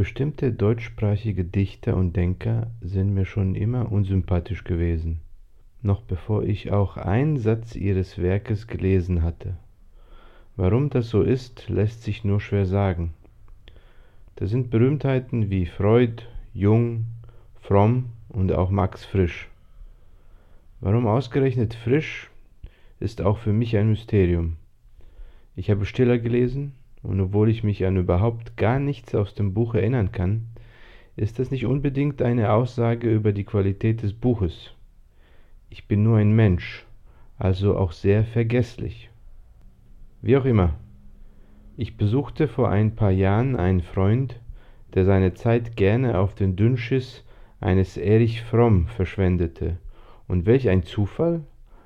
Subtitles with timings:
[0.00, 5.20] Bestimmte deutschsprachige Dichter und Denker sind mir schon immer unsympathisch gewesen,
[5.82, 9.58] noch bevor ich auch einen Satz ihres Werkes gelesen hatte.
[10.56, 13.12] Warum das so ist, lässt sich nur schwer sagen.
[14.36, 16.22] Da sind Berühmtheiten wie Freud,
[16.54, 17.04] Jung,
[17.60, 19.50] Fromm und auch Max Frisch.
[20.80, 22.30] Warum ausgerechnet Frisch,
[23.00, 24.56] ist auch für mich ein Mysterium.
[25.56, 29.74] Ich habe Stiller gelesen, und obwohl ich mich an überhaupt gar nichts aus dem Buch
[29.74, 30.46] erinnern kann,
[31.16, 34.74] ist das nicht unbedingt eine Aussage über die Qualität des Buches.
[35.68, 36.86] Ich bin nur ein Mensch,
[37.38, 39.10] also auch sehr vergesslich.
[40.22, 40.74] Wie auch immer.
[41.76, 44.40] Ich besuchte vor ein paar Jahren einen Freund,
[44.94, 47.24] der seine Zeit gerne auf den Dünnschiss
[47.60, 49.78] eines Erich Fromm verschwendete,
[50.26, 51.44] und welch ein Zufall,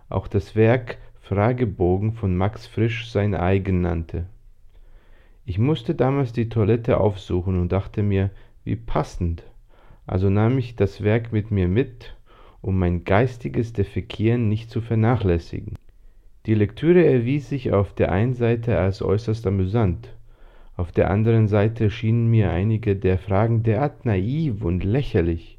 [0.09, 4.27] auch das Werk Fragebogen von Max Frisch sein eigen nannte.
[5.47, 8.31] Ich musste damals die Toilette aufsuchen und dachte mir,
[8.65, 9.43] wie passend.
[10.07, 12.17] Also nahm ich das Werk mit mir mit,
[12.61, 15.75] um mein geistiges Defekieren nicht zu vernachlässigen.
[16.47, 20.15] Die Lektüre erwies sich auf der einen Seite als äußerst amüsant,
[20.77, 25.59] auf der anderen Seite schienen mir einige der Fragen derart naiv und lächerlich,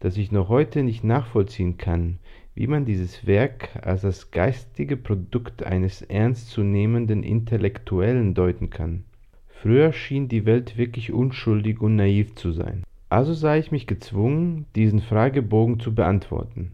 [0.00, 2.18] dass ich noch heute nicht nachvollziehen kann,
[2.54, 9.04] wie man dieses Werk als das geistige Produkt eines ernstzunehmenden Intellektuellen deuten kann.
[9.48, 12.82] Früher schien die Welt wirklich unschuldig und naiv zu sein.
[13.08, 16.72] Also sah ich mich gezwungen, diesen Fragebogen zu beantworten.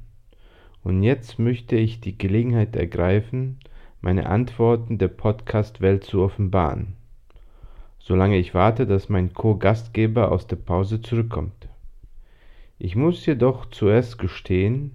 [0.82, 3.58] Und jetzt möchte ich die Gelegenheit ergreifen,
[4.00, 6.94] meine Antworten der Podcast-Welt zu offenbaren,
[7.98, 11.68] solange ich warte, dass mein Co-Gastgeber aus der Pause zurückkommt.
[12.78, 14.92] Ich muss jedoch zuerst gestehen,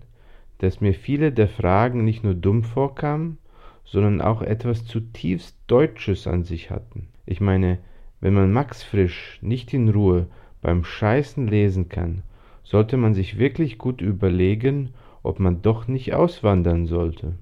[0.63, 3.37] dass mir viele der Fragen nicht nur dumm vorkamen,
[3.83, 7.09] sondern auch etwas zutiefst Deutsches an sich hatten.
[7.25, 7.79] Ich meine,
[8.21, 10.27] wenn man Max Frisch nicht in Ruhe
[10.61, 12.23] beim Scheißen lesen kann,
[12.63, 17.33] sollte man sich wirklich gut überlegen, ob man doch nicht auswandern sollte.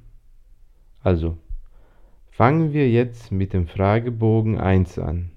[1.03, 1.37] Also,
[2.31, 5.29] fangen wir jetzt mit dem Fragebogen 1 an.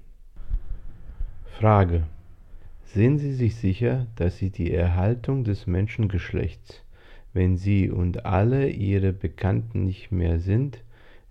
[1.59, 2.07] Frage.
[2.83, 6.84] Sind Sie sich sicher, dass Sie die Erhaltung des Menschengeschlechts
[7.35, 10.81] wenn sie und alle ihre Bekannten nicht mehr sind,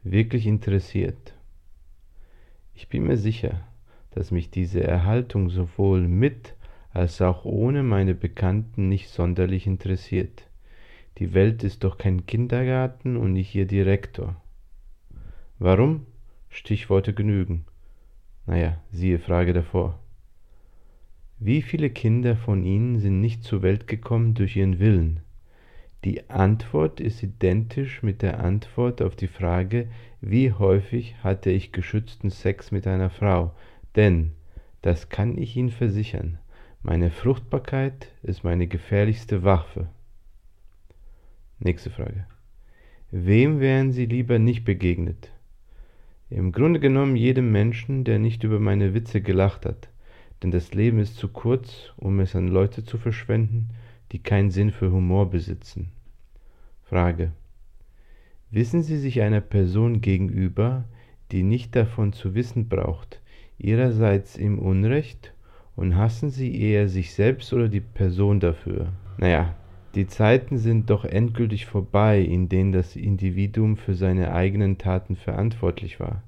[0.03, 1.33] wirklich interessiert.
[2.75, 3.67] Ich bin mir sicher,
[4.11, 6.57] dass mich diese Erhaltung sowohl mit
[6.91, 10.47] als auch ohne meine Bekannten nicht sonderlich interessiert.
[11.17, 14.37] Die Welt ist doch kein Kindergarten und nicht ihr Direktor.
[15.59, 16.05] Warum?
[16.51, 17.65] Stichworte genügen.
[18.45, 19.99] Naja, siehe Frage davor.
[21.39, 25.24] Wie viele Kinder von ihnen sind nicht zur Welt gekommen durch ihren Willen,
[26.05, 29.89] die Antwort ist identisch mit der Antwort auf die Frage,
[30.21, 33.55] wie häufig hatte ich geschützten Sex mit einer Frau,
[33.97, 34.33] denn,
[34.83, 36.39] das kann ich Ihnen versichern,
[36.83, 39.89] meine Fruchtbarkeit ist meine gefährlichste Waffe.
[41.59, 42.27] Nächste Frage.
[43.11, 45.33] Wem wären Sie lieber nicht begegnet?
[46.29, 49.89] Im Grunde genommen jedem Menschen, der nicht über meine Witze gelacht hat,
[50.43, 53.71] denn das Leben ist zu kurz, um es an Leute zu verschwenden,
[54.15, 55.89] die keinen Sinn für Humor besitzen.
[56.85, 57.33] Frage.
[58.49, 60.85] Wissen Sie sich einer Person gegenüber,
[61.33, 63.21] die nicht davon zu wissen braucht,
[63.59, 65.35] ihrerseits im Unrecht
[65.75, 68.93] und hassen Sie eher sich selbst oder die Person dafür?
[69.19, 69.57] Naja,
[69.97, 75.99] die Zeiten sind doch endgültig vorbei, in denen das Individuum für seine eigenen Taten verantwortlich
[75.99, 76.23] war.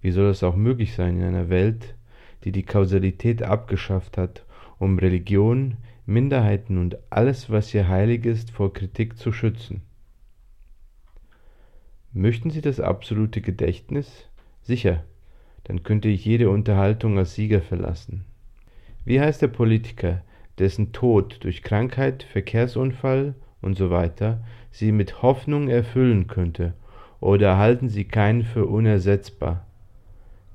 [0.00, 1.96] Wie soll es auch möglich sein in einer Welt,
[2.44, 4.46] die die Kausalität abgeschafft hat,
[4.78, 9.82] um Religion, Minderheiten und alles, was hier heilig ist, vor Kritik zu schützen.
[12.12, 14.28] Möchten Sie das absolute Gedächtnis?
[14.62, 15.04] Sicher,
[15.64, 18.24] dann könnte ich jede Unterhaltung als Sieger verlassen.
[19.04, 20.22] Wie heißt der Politiker,
[20.58, 23.90] dessen Tod durch Krankheit, Verkehrsunfall und so
[24.70, 26.74] Sie mit Hoffnung erfüllen könnte,
[27.20, 29.66] oder halten Sie keinen für unersetzbar?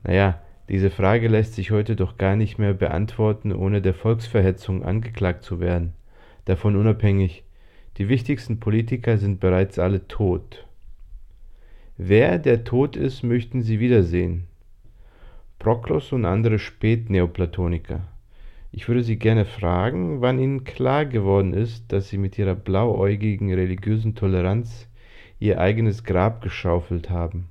[0.03, 0.41] Naja,
[0.71, 5.59] diese Frage lässt sich heute doch gar nicht mehr beantworten, ohne der Volksverhetzung angeklagt zu
[5.59, 5.91] werden.
[6.45, 7.43] Davon unabhängig,
[7.97, 10.65] die wichtigsten Politiker sind bereits alle tot.
[11.97, 14.47] Wer der tot ist, möchten Sie wiedersehen.
[15.59, 18.07] Proklos und andere Spätneoplatoniker.
[18.71, 23.53] Ich würde Sie gerne fragen, wann Ihnen klar geworden ist, dass Sie mit Ihrer blauäugigen
[23.53, 24.87] religiösen Toleranz
[25.37, 27.50] Ihr eigenes Grab geschaufelt haben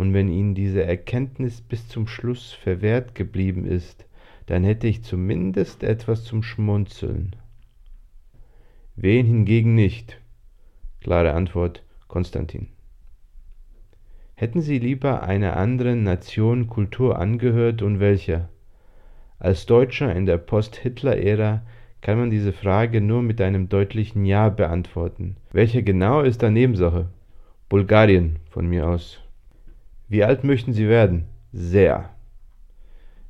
[0.00, 4.06] und wenn ihnen diese Erkenntnis bis zum Schluss verwehrt geblieben ist,
[4.46, 7.36] dann hätte ich zumindest etwas zum Schmunzeln.
[8.96, 10.18] Wen hingegen nicht?
[11.02, 12.68] Klare Antwort Konstantin.
[14.36, 18.48] Hätten Sie lieber einer anderen Nation Kultur angehört und welcher?
[19.38, 21.60] Als Deutscher in der Post-Hitler-Ära
[22.00, 25.36] kann man diese Frage nur mit einem deutlichen Ja beantworten.
[25.52, 27.10] Welcher genau ist da Nebensache?
[27.68, 29.20] Bulgarien von mir aus.
[30.10, 31.26] Wie alt möchten Sie werden?
[31.52, 32.10] Sehr.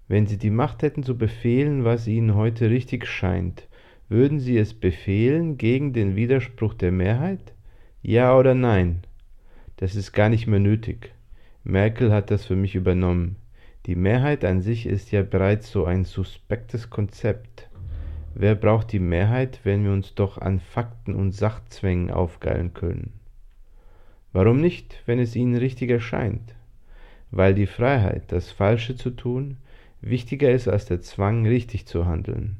[0.08, 3.68] Wenn Sie die Macht hätten zu befehlen, was Ihnen heute richtig scheint,
[4.08, 7.52] würden Sie es befehlen gegen den Widerspruch der Mehrheit?
[8.00, 9.02] Ja oder nein?
[9.76, 11.12] Das ist gar nicht mehr nötig.
[11.64, 13.36] Merkel hat das für mich übernommen.
[13.84, 17.68] Die Mehrheit an sich ist ja bereits so ein suspektes Konzept.
[18.34, 23.20] Wer braucht die Mehrheit, wenn wir uns doch an Fakten und Sachzwängen aufgeilen können?
[24.32, 26.54] Warum nicht, wenn es Ihnen richtig erscheint?
[27.30, 29.56] Weil die Freiheit, das Falsche zu tun,
[30.00, 32.56] wichtiger ist als der Zwang, richtig zu handeln.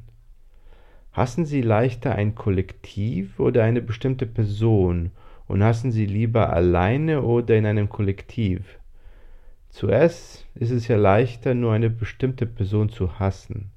[1.11, 5.11] Hassen Sie leichter ein Kollektiv oder eine bestimmte Person
[5.47, 8.79] und hassen Sie lieber alleine oder in einem Kollektiv?
[9.69, 13.71] Zuerst ist es ja leichter, nur eine bestimmte Person zu hassen.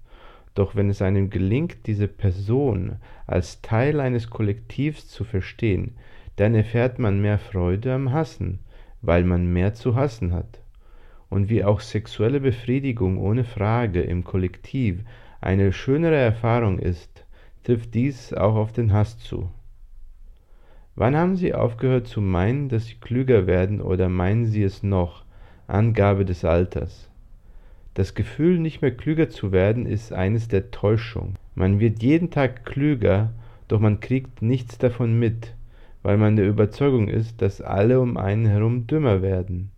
[0.55, 2.96] Doch wenn es einem gelingt, diese Person
[3.26, 5.96] als Teil eines Kollektivs zu verstehen,
[6.37, 8.61] dann erfährt man mehr Freude am Hassen,
[9.02, 10.61] weil man mehr zu hassen hat.
[11.34, 15.00] Und wie auch sexuelle Befriedigung ohne Frage im Kollektiv
[15.40, 17.26] eine schönere Erfahrung ist,
[17.64, 19.50] trifft dies auch auf den Hass zu.
[20.94, 25.25] Wann haben Sie aufgehört zu meinen, dass Sie klüger werden oder meinen Sie es noch?
[25.66, 27.10] Angabe des Alters.
[27.94, 31.34] Das Gefühl, nicht mehr klüger zu werden, ist eines der Täuschung.
[31.56, 33.32] Man wird jeden Tag klüger,
[33.66, 35.56] doch man kriegt nichts davon mit,
[36.04, 39.72] weil man der Überzeugung ist, dass alle um einen herum dümmer werden.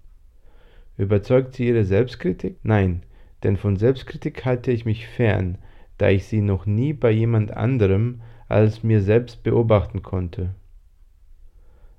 [0.98, 2.56] Überzeugt sie ihre Selbstkritik?
[2.62, 3.02] Nein,
[3.42, 5.58] denn von Selbstkritik halte ich mich fern,
[5.98, 10.54] da ich sie noch nie bei jemand anderem als mir selbst beobachten konnte.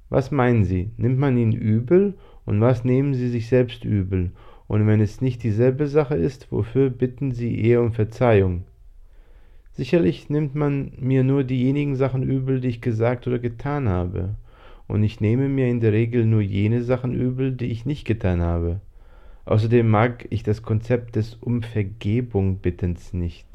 [0.10, 2.14] Was meinen Sie, nimmt man ihn übel
[2.46, 4.32] und was nehmen Sie sich selbst übel?
[4.68, 8.64] Und wenn es nicht dieselbe Sache ist, wofür bitten Sie eher um Verzeihung?
[9.74, 14.36] Sicherlich nimmt man mir nur diejenigen Sachen übel, die ich gesagt oder getan habe,
[14.88, 18.42] und ich nehme mir in der Regel nur jene Sachen übel, die ich nicht getan
[18.42, 18.80] habe.
[19.48, 23.48] Außerdem mag ich das Konzept des Um Vergebung bittens nicht.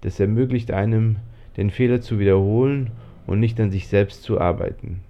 [0.00, 1.16] Das ermöglicht einem,
[1.58, 2.92] den Fehler zu wiederholen
[3.26, 5.00] und nicht an sich selbst zu arbeiten.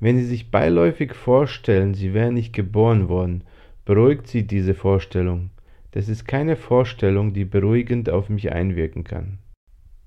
[0.00, 3.44] Wenn Sie sich beiläufig vorstellen, Sie wären nicht geboren worden,
[3.84, 5.50] beruhigt Sie diese Vorstellung.
[5.92, 9.38] Das ist keine Vorstellung, die beruhigend auf mich einwirken kann.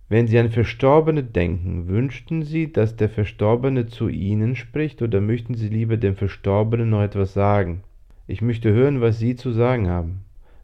[0.10, 5.54] Wenn Sie an Verstorbene denken, wünschten Sie, dass der Verstorbene zu Ihnen spricht oder möchten
[5.56, 7.84] Sie lieber dem Verstorbenen noch etwas sagen?
[8.30, 10.20] Ich möchte hören, was Sie zu sagen haben.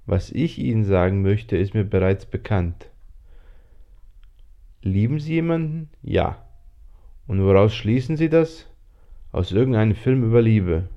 [0.05, 2.91] Was ich Ihnen sagen möchte, ist mir bereits bekannt.
[4.83, 5.89] Lieben Sie jemanden?
[6.03, 6.45] Ja.
[7.25, 8.67] Und woraus schließen Sie das?
[9.31, 10.89] Aus irgendeinem Film über Liebe.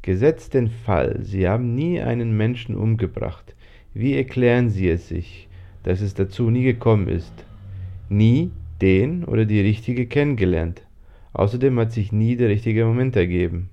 [0.00, 3.54] Gesetzt den Fall, Sie haben nie einen Menschen umgebracht.
[3.92, 5.46] Wie erklären Sie es sich,
[5.82, 7.44] dass es dazu nie gekommen ist?
[8.08, 10.86] Nie den oder die Richtige kennengelernt.
[11.34, 13.68] Außerdem hat sich nie der richtige Moment ergeben.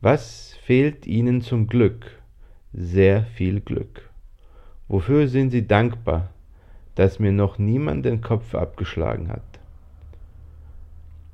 [0.00, 2.20] Was fehlt Ihnen zum Glück?
[2.72, 4.10] Sehr viel Glück.
[4.88, 6.30] Wofür sind Sie dankbar?
[6.98, 9.60] dass mir noch niemand den Kopf abgeschlagen hat.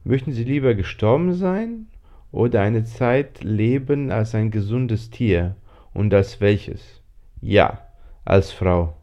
[0.05, 1.87] Möchten Sie lieber gestorben sein
[2.33, 5.57] oder eine Zeit leben als ein gesundes Tier
[5.95, 7.01] und als welches?
[7.41, 7.81] Ja,
[8.27, 8.99] als Frau.